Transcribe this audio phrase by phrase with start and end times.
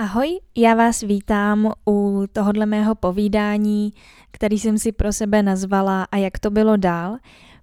[0.00, 3.92] Ahoj, já vás vítám u tohohle mého povídání,
[4.30, 7.16] který jsem si pro sebe nazvala a jak to bylo dál,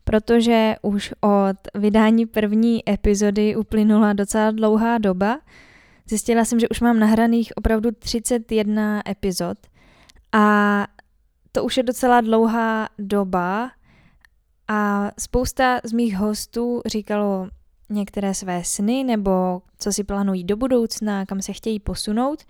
[0.04, 5.40] protože už od vydání první epizody uplynula docela dlouhá doba.
[6.10, 9.58] Zjistila jsem, že už mám nahraných opravdu 31 epizod
[10.32, 10.88] a
[11.52, 13.72] to už je docela dlouhá doba
[14.68, 17.50] a spousta z mých hostů říkalo,
[17.90, 22.44] některé své sny nebo co si plánují do budoucna, kam se chtějí posunout.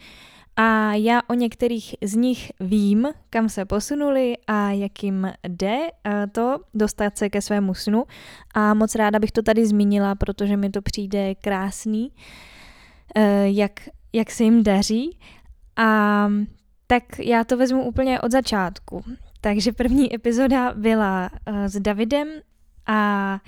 [0.55, 5.77] A já o některých z nich vím, kam se posunuli a jak jim jde
[6.31, 8.03] to dostat se ke svému snu.
[8.53, 12.11] A moc ráda bych to tady zmínila, protože mi to přijde krásný,
[13.16, 13.72] e, jak,
[14.13, 15.20] jak se jim daří.
[15.77, 16.30] A
[16.88, 19.03] tak já to vezmu úplně od začátku.
[19.41, 22.27] Takže první epizoda byla e, s Davidem
[22.88, 23.39] a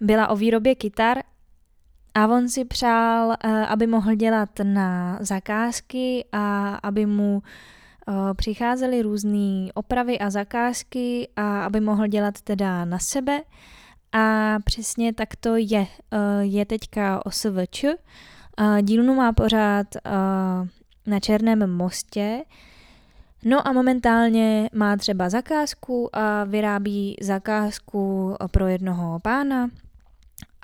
[0.00, 1.18] byla o výrobě kytar
[2.14, 7.42] a on si přál, eh, aby mohl dělat na zakázky a aby mu
[8.08, 13.40] eh, přicházely různé opravy a zakázky a aby mohl dělat teda na sebe.
[14.12, 15.86] A přesně tak to je.
[15.86, 17.84] Eh, je teďka OSVČ.
[18.82, 19.86] Dílnu má pořád
[21.06, 22.44] na Černém mostě,
[23.44, 29.68] No a momentálně má třeba zakázku a vyrábí zakázku pro jednoho pána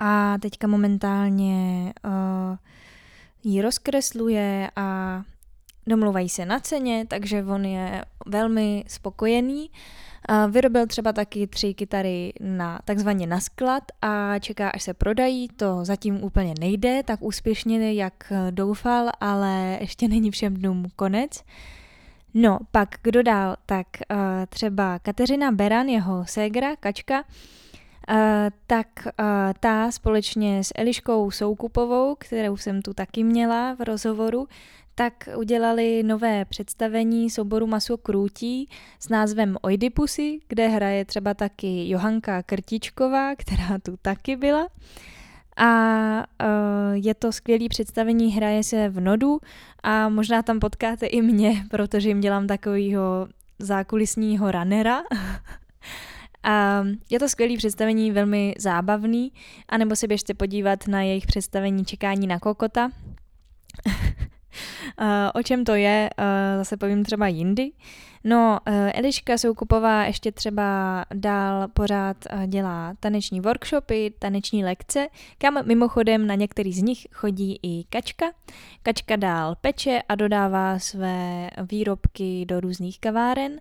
[0.05, 2.57] a teďka momentálně uh,
[3.43, 5.21] ji rozkresluje a
[5.87, 9.69] domluvají se na ceně, takže on je velmi spokojený.
[10.29, 15.47] Uh, vyrobil třeba taky tři kytary na takzvaně na sklad a čeká, až se prodají.
[15.47, 21.43] To zatím úplně nejde tak úspěšně, jak doufal, ale ještě není všem dnům konec.
[22.33, 23.55] No, pak kdo dál?
[23.65, 24.17] Tak uh,
[24.49, 27.23] třeba Kateřina Beran, jeho ségra, kačka,
[28.67, 29.25] tak uh,
[29.59, 34.47] ta společně s Eliškou Soukupovou, kterou jsem tu taky měla v rozhovoru,
[34.95, 42.43] tak udělali nové představení souboru Maso krůtí s názvem Oidipusy, kde hraje třeba taky Johanka
[42.43, 44.67] Krtičková, která tu taky byla.
[45.57, 45.67] A
[46.17, 49.39] uh, je to skvělé představení, hraje se v nodu
[49.83, 53.27] a možná tam potkáte i mě, protože jim dělám takového
[53.59, 55.03] zákulisního runnera.
[56.43, 59.31] A je to skvělé představení, velmi zábavný,
[59.69, 62.89] anebo si běžte podívat na jejich představení Čekání na kokota.
[65.35, 66.09] o čem to je,
[66.57, 67.71] zase povím třeba jindy.
[68.23, 68.59] No,
[68.93, 72.17] Eliška Soukupová ještě třeba dál pořád
[72.47, 78.25] dělá taneční workshopy, taneční lekce, kam mimochodem na některý z nich chodí i Kačka.
[78.83, 83.59] Kačka dál peče a dodává své výrobky do různých kaváren.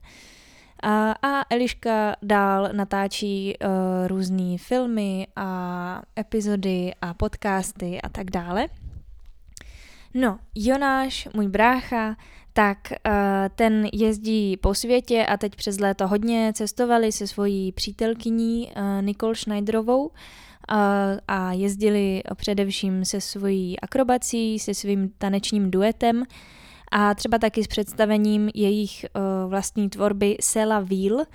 [0.83, 3.69] A, a Eliška dál natáčí uh,
[4.07, 8.67] různé filmy a epizody a podcasty a tak dále.
[10.15, 12.17] No, Jonáš, můj brácha,
[12.53, 13.13] tak uh,
[13.55, 19.35] ten jezdí po světě a teď přes léto hodně cestovali se svojí přítelkyní uh, Nicole
[19.35, 20.13] Schneiderovou uh,
[21.29, 26.25] a jezdili především se svojí akrobací, se svým tanečním duetem
[26.93, 31.27] a třeba taky s představením jejich uh, vlastní tvorby Sela Ville.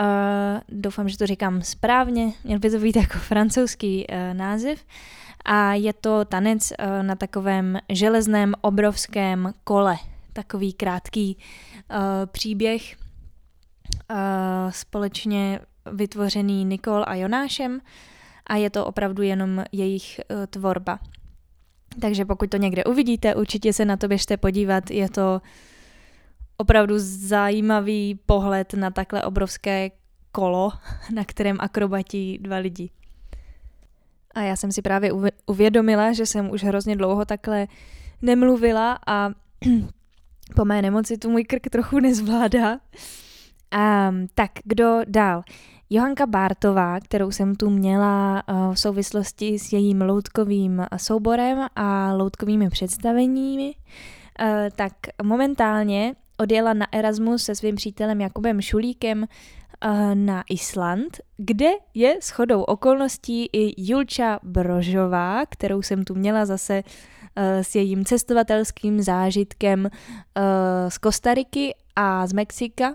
[0.00, 4.84] Uh, doufám, že to říkám správně, měl by to být jako francouzský uh, název.
[5.44, 9.96] A je to tanec uh, na takovém železném obrovském kole,
[10.32, 11.96] takový krátký uh,
[12.26, 12.96] příběh
[14.10, 14.16] uh,
[14.70, 15.60] společně
[15.92, 17.80] vytvořený Nikol a Jonášem
[18.46, 20.98] a je to opravdu jenom jejich uh, tvorba.
[22.00, 24.90] Takže pokud to někde uvidíte, určitě se na to běžte podívat.
[24.90, 25.40] Je to
[26.56, 29.90] opravdu zajímavý pohled na takhle obrovské
[30.32, 30.72] kolo,
[31.14, 32.90] na kterém akrobatí dva lidi.
[34.34, 35.12] A já jsem si právě
[35.46, 37.66] uvědomila, že jsem už hrozně dlouho takhle
[38.22, 39.30] nemluvila a
[40.56, 42.72] po mé nemoci tu můj krk trochu nezvládá.
[42.72, 45.42] Um, tak, kdo dál?
[45.94, 52.70] Johanka Bártová, kterou jsem tu měla eh, v souvislosti s jejím loutkovým souborem a loutkovými
[52.70, 53.74] představeními,
[54.40, 54.92] eh, tak
[55.22, 62.62] momentálně odjela na Erasmus se svým přítelem Jakubem Šulíkem eh, na Island, kde je shodou
[62.62, 66.82] okolností i Julča Brožová, kterou jsem tu měla zase
[67.36, 69.88] s jejím cestovatelským zážitkem
[70.88, 72.94] z Kostariky a z Mexika,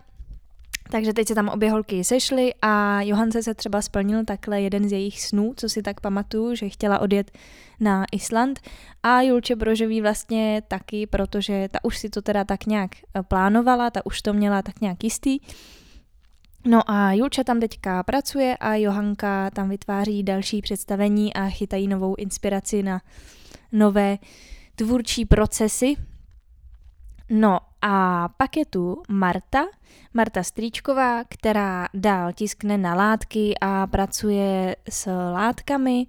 [0.92, 4.92] takže teď se tam obě holky sešly a Johance se třeba splnil takhle jeden z
[4.92, 7.32] jejich snů, co si tak pamatuju, že chtěla odjet
[7.80, 8.60] na Island
[9.04, 13.90] a Julče Brožový vlastně taky, protože ta už si to teda tak nějak eh, plánovala,
[13.90, 15.40] ta už to měla tak nějak jistý.
[16.66, 22.16] No a Julča tam teďka pracuje a Johanka tam vytváří další představení a chytají novou
[22.16, 23.02] inspiraci na
[23.72, 24.18] nové
[24.76, 25.96] tvůrčí procesy,
[27.30, 29.66] No a pak je tu Marta,
[30.14, 36.06] Marta Stříčková, která dál tiskne na látky a pracuje s látkami.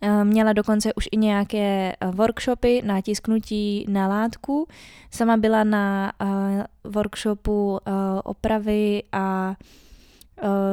[0.00, 4.68] Eh, měla dokonce už i nějaké eh, workshopy na tisknutí na látku.
[5.10, 7.78] Sama byla na eh, workshopu
[8.24, 9.54] opravy a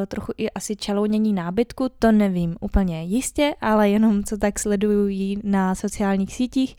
[0.07, 5.75] trochu i asi čalounění nábytku, to nevím úplně jistě, ale jenom co tak sleduju na
[5.75, 6.75] sociálních sítích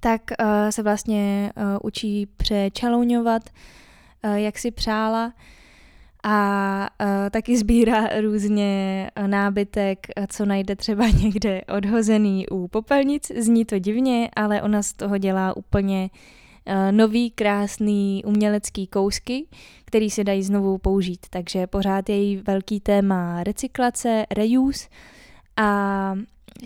[0.00, 3.42] tak uh, se vlastně uh, učí přečalouňovat,
[4.24, 5.32] uh, jak si přála
[6.22, 13.32] a uh, taky sbírá různě nábytek, co najde třeba někde odhozený u popelnic.
[13.36, 19.46] Zní to divně, ale ona z toho dělá úplně uh, nový, krásný umělecký kousky,
[19.84, 21.26] který se dají znovu použít.
[21.30, 24.88] Takže pořád je její velký téma recyklace, reuse
[25.56, 26.14] a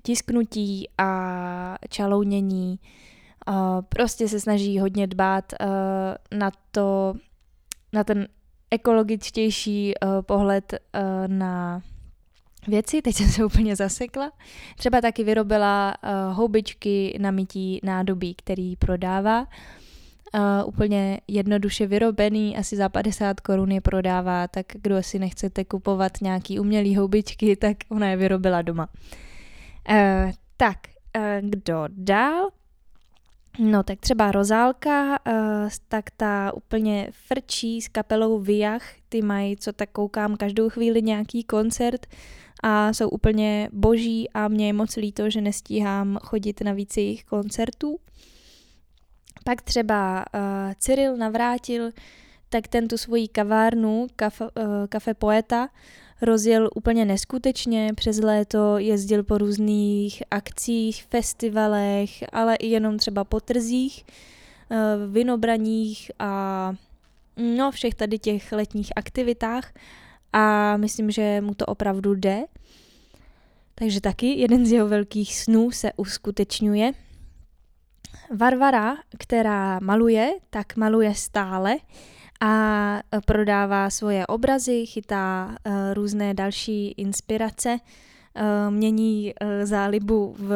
[0.03, 2.79] tisknutí a čalounění
[3.89, 7.15] prostě se snaží hodně dbát uh, na to,
[7.93, 8.29] na ten
[8.71, 11.83] ekologičtější uh, pohled uh, na
[12.69, 14.33] věci, teď jsem se úplně zasekla.
[14.77, 19.47] Třeba taky vyrobila uh, houbičky na mytí nádobí, který prodává.
[20.35, 26.13] Uh, úplně jednoduše vyrobený, asi za 50 korun je prodává, tak kdo si nechcete kupovat
[26.23, 28.89] nějaký umělý houbičky, tak ona je vyrobila doma.
[29.91, 30.77] Uh, tak,
[31.17, 32.49] uh, kdo dál?
[33.62, 39.73] No tak třeba Rozálka, uh, tak ta úplně frčí s kapelou Viach, ty mají, co
[39.73, 42.07] tak koukám, každou chvíli nějaký koncert
[42.62, 47.25] a jsou úplně boží a mě je moc líto, že nestíhám chodit na více jejich
[47.25, 47.99] koncertů.
[49.45, 50.41] Pak třeba uh,
[50.79, 51.91] Cyril navrátil,
[52.49, 54.51] tak ten tu svoji kavárnu, kafe, uh,
[54.89, 55.69] kafe Poeta,
[56.22, 63.40] rozjel úplně neskutečně, přes léto jezdil po různých akcích, festivalech, ale i jenom třeba po
[63.40, 64.05] trzích,
[64.70, 64.76] eh,
[65.08, 66.72] vinobraních a
[67.37, 69.72] no všech tady těch letních aktivitách
[70.32, 72.44] a myslím, že mu to opravdu jde.
[73.75, 76.93] Takže taky jeden z jeho velkých snů se uskutečňuje.
[78.37, 81.76] Varvara, která maluje, tak maluje stále
[82.41, 90.53] a e, prodává svoje obrazy, chytá uh, různé další inspirace, uh, mění zálibu v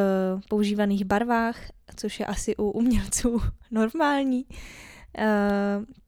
[0.49, 1.57] používaných barvách,
[1.97, 3.41] což je asi u umělců
[3.71, 4.45] normální.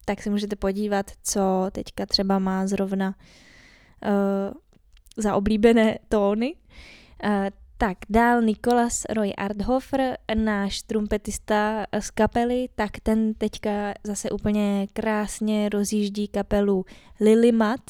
[0.04, 3.14] Tak si můžete podívat, co teďka třeba má zrovna
[5.16, 6.54] za oblíbené tóny.
[7.76, 14.86] Uh, tak dál Nikolas Roy Arthofer, náš trumpetista z kapely, tak ten teďka zase úplně
[14.92, 16.84] krásně rozjíždí kapelu
[17.20, 17.80] Lilimat.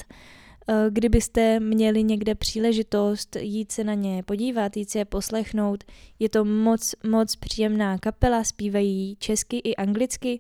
[0.69, 5.85] Eh, kdybyste měli někde příležitost jít se na ně podívat, jít se je poslechnout,
[6.19, 10.39] je to moc, moc příjemná kapela, zpívají česky i anglicky.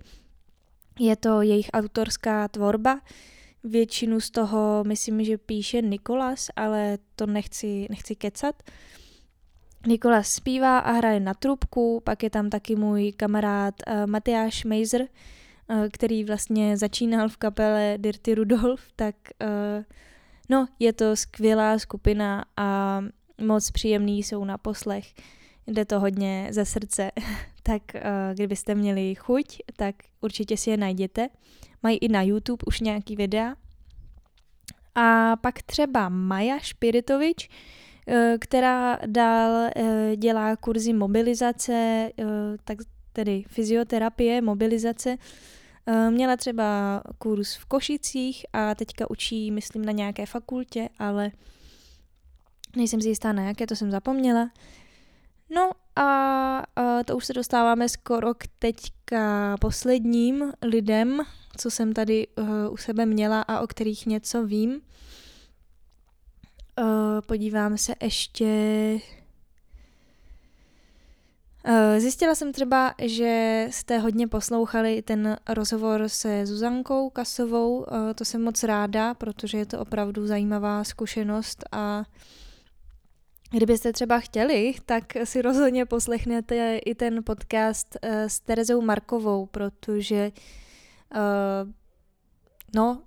[0.99, 3.01] Je to jejich autorská tvorba,
[3.65, 8.63] většinu z toho myslím, že píše Nikolas, ale to nechci, nechci kecat.
[9.87, 15.00] Nikolas zpívá a hraje na trubku, pak je tam taky můj kamarád uh, Matyáš Mejzer,
[15.00, 19.85] uh, který vlastně začínal v kapele Dirty Rudolf, tak uh,
[20.49, 23.00] no, je to skvělá skupina a
[23.41, 25.15] moc příjemný jsou na poslech.
[25.67, 27.11] Jde to hodně ze srdce,
[27.62, 28.00] tak uh,
[28.35, 31.28] kdybyste měli chuť, tak určitě si je najděte.
[31.83, 33.55] Mají i na YouTube už nějaký videa.
[34.95, 37.86] A pak třeba Maja Špiritovič, Eh,
[38.39, 41.73] která dál eh, dělá kurzy mobilizace,
[42.19, 42.25] eh,
[42.65, 42.79] tak
[43.13, 45.17] tedy fyzioterapie, mobilizace.
[46.11, 51.31] Měla třeba kurz v Košicích a teďka učí, myslím, na nějaké fakultě, ale
[52.77, 54.51] nejsem si jistá na jaké, to jsem zapomněla.
[55.51, 56.63] No a,
[57.05, 61.21] to už se dostáváme skoro k teďka posledním lidem,
[61.57, 62.27] co jsem tady
[62.71, 64.81] u sebe měla a o kterých něco vím.
[66.80, 68.45] Uh, podívám se ještě.
[71.68, 78.25] Uh, zjistila jsem třeba, že jste hodně poslouchali ten rozhovor se Zuzankou Kasovou, uh, to
[78.25, 82.04] jsem moc ráda, protože je to opravdu zajímavá zkušenost a
[83.50, 90.33] kdybyste třeba chtěli, tak si rozhodně poslechnete i ten podcast uh, s Terezou Markovou, protože
[91.14, 91.71] uh,
[92.75, 93.02] no,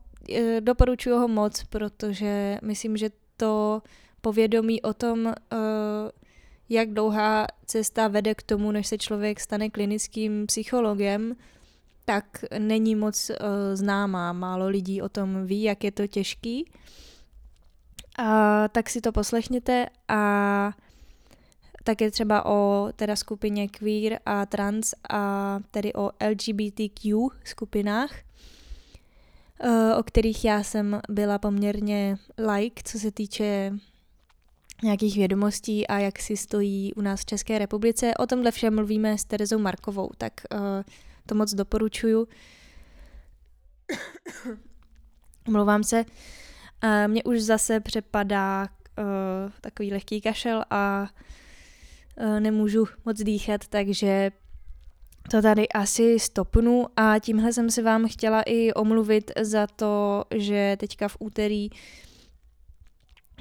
[0.59, 3.09] doporučuji ho moc, protože myslím, že
[3.39, 3.81] to
[4.21, 5.35] povědomí o tom, eh,
[6.69, 11.35] jak dlouhá cesta vede k tomu, než se člověk stane klinickým psychologem,
[12.05, 13.35] tak není moc uh,
[13.73, 14.33] známá.
[14.33, 16.71] Málo lidí o tom ví, jak je to těžký.
[18.17, 20.71] A tak si to poslechněte a
[21.83, 28.23] také třeba o teda skupině queer a trans a tedy o LGBTQ skupinách, eh,
[29.97, 32.17] o kterých já jsem byla poměrně
[32.55, 33.71] like, co se týče
[34.83, 38.13] nějakých vědomostí a jak si stojí u nás v České republice.
[38.19, 40.59] O tomhle všem mluvíme s Terezou Markovou, tak uh,
[41.25, 42.27] to moc doporučuju.
[45.47, 46.05] Mluvám se.
[46.83, 48.67] Uh, mně už zase přepadá
[49.61, 51.07] takový lehký kašel a
[52.39, 54.31] nemůžu moc dýchat, takže
[55.31, 60.77] to tady asi stopnu a tímhle jsem se vám chtěla i omluvit za to, že
[60.79, 61.69] teďka v úterý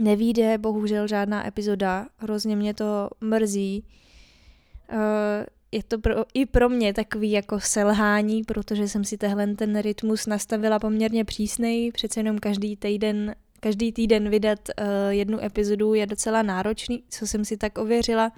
[0.01, 3.85] nevíde bohužel žádná epizoda, hrozně mě to mrzí.
[4.93, 4.99] Uh,
[5.73, 10.27] je to pro, i pro mě takový jako selhání, protože jsem si tehle ten rytmus
[10.27, 16.43] nastavila poměrně přísnej, přece jenom každý týden, každý týden vydat uh, jednu epizodu je docela
[16.43, 18.33] náročný, co jsem si tak ověřila,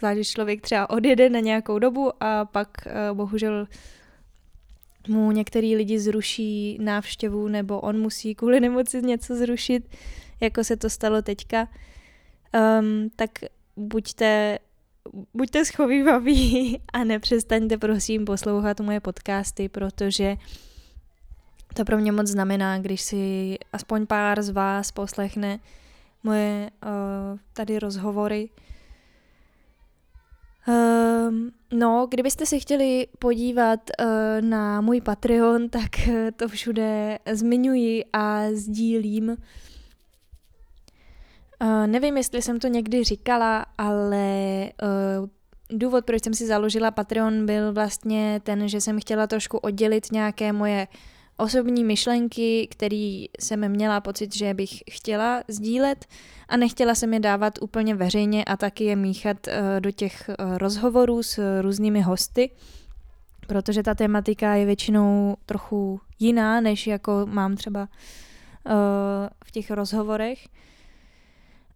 [0.00, 3.66] zvlášť když člověk třeba odjede na nějakou dobu a pak uh, bohužel
[5.08, 9.88] mu některý lidi zruší návštěvu nebo on musí kvůli nemoci něco zrušit,
[10.40, 11.68] jako se to stalo teďka,
[12.80, 13.30] um, tak
[13.76, 14.58] buďte,
[15.34, 20.36] buďte schovývaví a nepřestaňte prosím poslouchat moje podcasty, protože
[21.74, 25.58] to pro mě moc znamená, když si aspoň pár z vás poslechne
[26.22, 28.48] moje uh, tady rozhovory.
[30.68, 34.06] Um, no, kdybyste se chtěli podívat uh,
[34.40, 39.28] na můj Patreon, tak uh, to všude zmiňuji a sdílím.
[41.62, 45.28] Uh, nevím, jestli jsem to někdy říkala, ale uh,
[45.78, 50.52] důvod, proč jsem si založila Patreon, byl vlastně ten, že jsem chtěla trošku oddělit nějaké
[50.52, 50.88] moje
[51.40, 56.06] osobní myšlenky, které jsem měla pocit, že bych chtěla sdílet
[56.48, 60.58] a nechtěla jsem je dávat úplně veřejně a taky je míchat uh, do těch uh,
[60.58, 62.50] rozhovorů s různými hosty,
[63.46, 68.72] protože ta tematika je většinou trochu jiná, než jako mám třeba uh,
[69.44, 70.48] v těch rozhovorech.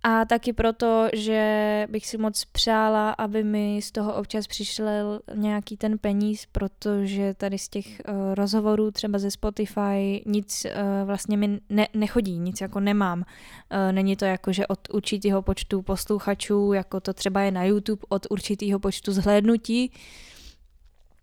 [0.06, 5.76] A taky proto, že bych si moc přála, aby mi z toho občas přišel nějaký
[5.76, 11.60] ten peníz, protože tady z těch uh, rozhovorů třeba ze Spotify nic uh, vlastně mi
[11.68, 13.18] ne- nechodí, nic jako nemám.
[13.18, 18.02] Uh, není to jako, že od určitého počtu posluchačů, jako to třeba je na YouTube,
[18.08, 19.92] od určitého počtu zhlédnutí,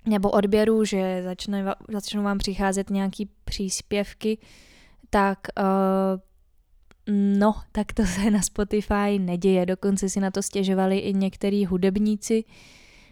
[0.06, 4.38] nebo odběrů, že začne, začnou vám přicházet nějaký příspěvky,
[5.10, 6.31] tak uh,
[7.10, 9.66] No, tak to se na Spotify neděje.
[9.66, 12.44] Dokonce si na to stěžovali i některý hudebníci,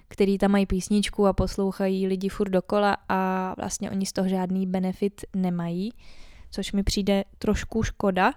[0.08, 4.68] který tam mají písničku a poslouchají lidi furt dokola a vlastně oni z toho žádný
[4.68, 5.94] benefit nemají,
[6.52, 8.34] což mi přijde trošku škoda,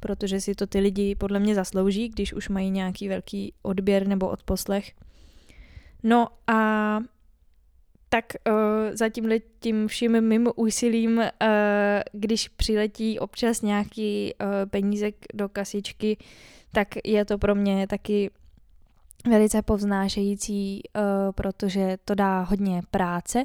[0.00, 4.28] protože si to ty lidi podle mě zaslouží, když už mají nějaký velký odběr nebo
[4.28, 4.92] odposlech.
[6.02, 7.00] No a
[8.08, 8.52] tak uh,
[8.92, 11.24] za tímhle tím vším mým úsilím, uh,
[12.12, 16.16] když přiletí občas nějaký uh, penízek do kasičky,
[16.72, 18.30] tak je to pro mě taky
[19.30, 23.44] velice povznášející, uh, protože to dá hodně práce.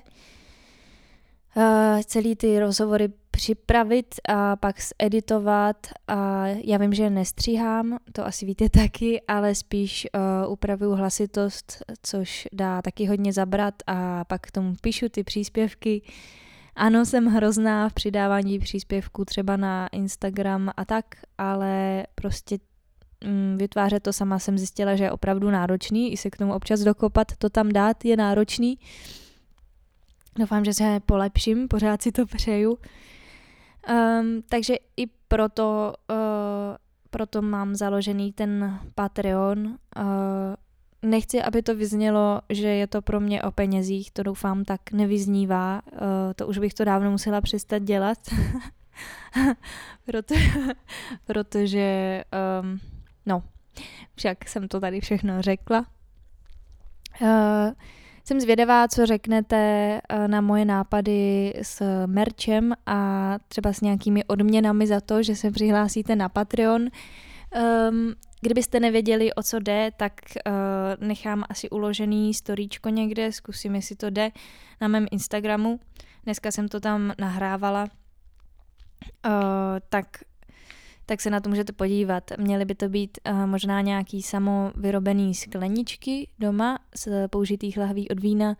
[1.56, 5.88] Uh, celý ty rozhovory připravit a pak zeditovat.
[6.08, 10.08] A já vím, že nestříhám, to asi víte taky, ale spíš
[10.46, 16.02] uh, upravuju hlasitost, což dá taky hodně zabrat a pak k tomu píšu ty příspěvky.
[16.76, 21.06] Ano, jsem hrozná v přidávání příspěvků třeba na Instagram a tak,
[21.38, 22.58] ale prostě
[23.26, 26.80] mm, vytvářet to sama jsem zjistila, že je opravdu náročný, i se k tomu občas
[26.80, 28.80] dokopat, to tam dát je náročný.
[30.40, 32.78] Doufám, že se polepším, pořád si to přeju.
[33.90, 36.18] Um, takže i proto, uh,
[37.10, 39.66] proto mám založený ten Patreon.
[39.68, 39.76] Uh,
[41.02, 45.82] nechci, aby to vyznělo, že je to pro mě o penězích, to doufám tak nevyznívá,
[45.92, 46.00] uh,
[46.36, 48.18] to už bych to dávno musela přestat dělat,
[50.06, 50.36] Proto,
[51.26, 52.24] protože,
[52.62, 52.80] um,
[53.26, 53.44] no,
[54.16, 55.86] však jsem to tady všechno řekla.
[57.22, 57.72] Uh,
[58.24, 59.58] jsem zvědavá, co řeknete
[60.10, 65.52] eh, na moje nápady s merčem a třeba s nějakými odměnami za to, že se
[65.52, 66.82] přihlásíte na Patreon.
[66.82, 70.14] Um, kdybyste nevěděli, o co jde, tak
[70.48, 74.32] uh, nechám asi uložený storíčko někde, zkusím, jestli to jde
[74.82, 75.80] na mém Instagramu.
[76.24, 77.84] Dneska jsem to tam nahrávala.
[77.84, 79.32] Uh,
[79.90, 80.06] tak
[81.06, 82.32] tak se na to můžete podívat.
[82.38, 88.50] Měly by to být uh, možná nějaký samovyrobený skleničky doma z použitých lahví od vína
[88.50, 88.56] uh,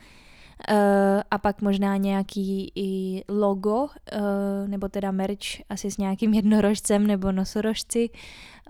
[1.32, 3.90] a pak možná nějaký i logo, uh,
[4.68, 8.10] nebo teda merch asi s nějakým jednorožcem nebo nosorožci,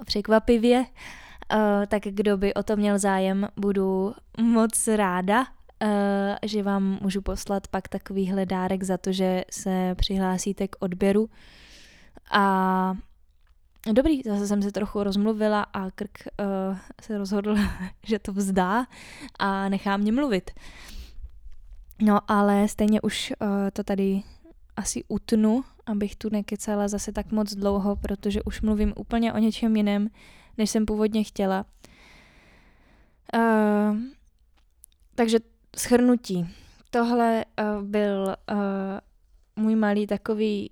[0.06, 0.80] překvapivě.
[0.80, 5.88] Uh, tak kdo by o to měl zájem, budu moc ráda, uh,
[6.44, 11.30] že vám můžu poslat pak takový hledárek za to, že se přihlásíte k odběru.
[12.32, 12.96] A
[13.92, 17.58] dobrý, zase jsem se trochu rozmluvila a Krk uh, se rozhodl,
[18.04, 18.86] že to vzdá
[19.40, 20.52] a nechá mě mluvit.
[22.02, 24.24] No ale stejně už uh, to tady
[24.76, 29.76] asi utnu, abych tu nekecala zase tak moc dlouho, protože už mluvím úplně o něčem
[29.76, 30.10] jiném,
[30.58, 31.66] než jsem původně chtěla.
[33.36, 33.98] Uh,
[35.16, 35.40] takže
[35.78, 36.48] schrnutí.
[36.90, 38.58] Tohle uh, byl uh,
[39.64, 40.72] můj malý takový,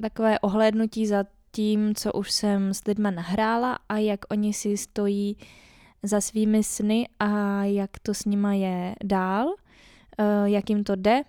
[0.00, 5.36] takové ohlédnutí za tím, co už jsem s lidma nahrála a jak oni si stojí
[6.02, 9.54] za svými sny a jak to s nima je dál, uh,
[10.44, 11.22] jak jim to jde,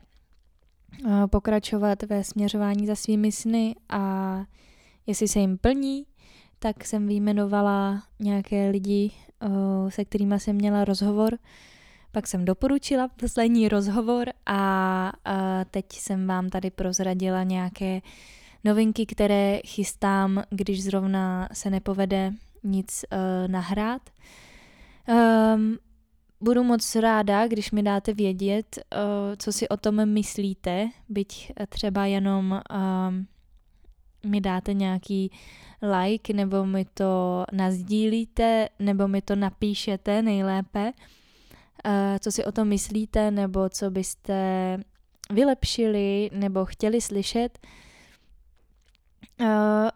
[1.06, 4.44] uh, pokračovat ve směřování za svými sny a
[5.08, 6.06] jestli se jim plní,
[6.60, 9.12] tak jsem vyjmenovala nějaké lidi,
[9.90, 11.38] se kterými jsem měla rozhovor.
[12.12, 15.12] Pak jsem doporučila poslední rozhovor a
[15.72, 18.02] teď jsem vám tady prozradila nějaké
[18.64, 23.18] novinky, které chystám, když zrovna se nepovede nic uh,
[23.52, 24.10] nahrát.
[25.56, 25.78] Um,
[26.42, 32.06] budu moc ráda, když mi dáte vědět, uh, co si o tom myslíte, byť třeba
[32.06, 33.28] jenom um,
[34.26, 35.32] mi dáte nějaký
[36.02, 40.92] like, nebo mi to nazdílíte, nebo mi to napíšete nejlépe,
[42.20, 44.78] co si o tom myslíte, nebo co byste
[45.30, 47.60] vylepšili, nebo chtěli slyšet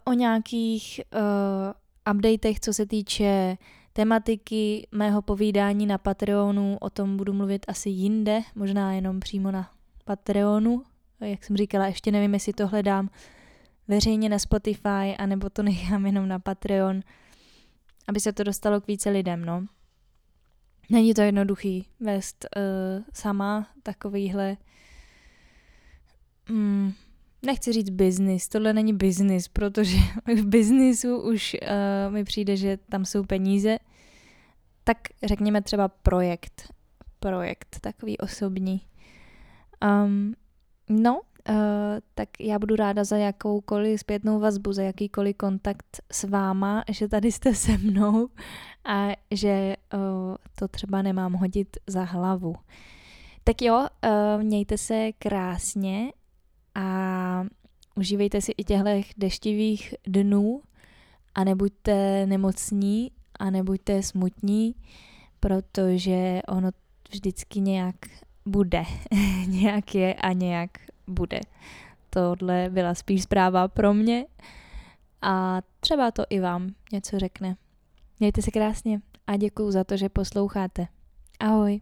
[0.04, 3.58] o nějakých uh, updatech, co se týče
[3.94, 9.72] tematiky mého povídání na Patreonu, o tom budu mluvit asi jinde, možná jenom přímo na
[10.06, 10.84] Patreonu,
[11.20, 13.10] jak jsem říkala, ještě nevím, jestli to hledám
[13.88, 17.02] veřejně na Spotify, anebo to nechám jenom na Patreon,
[18.08, 19.66] aby se to dostalo k více lidem, no.
[20.90, 24.58] Není to jednoduchý vést uh, sama takovýhle
[26.50, 26.94] mm,
[27.42, 29.98] nechci říct business, tohle není business, protože
[30.36, 33.78] v biznisu už uh, mi přijde, že tam jsou peníze,
[34.84, 36.74] tak řekněme třeba projekt,
[37.20, 38.82] projekt takový osobní.
[39.84, 40.34] Um,
[40.90, 41.56] no, uh,
[42.16, 47.32] tak já budu ráda za jakoukoliv zpětnou vazbu, za jakýkoliv kontakt s váma, že tady
[47.32, 48.28] jste se mnou
[48.86, 52.56] a že uh, to třeba nemám hodit za hlavu.
[53.44, 56.12] Tak jo, uh, mějte se krásně
[56.78, 57.44] a
[57.96, 60.62] užívejte si i těchto deštivých dnů
[61.36, 64.76] a nebuďte nemocní a nebuďte smutní,
[65.40, 66.70] protože ono
[67.12, 67.96] vždycky nějak
[68.46, 68.84] bude.
[69.48, 70.72] nějak je a nějak
[71.08, 71.40] bude.
[72.10, 74.26] Tohle byla spíš zpráva pro mě
[75.22, 77.56] a třeba to i vám něco řekne.
[78.20, 80.88] Mějte se krásně a děkuju za to, že posloucháte.
[81.40, 81.82] Ahoj.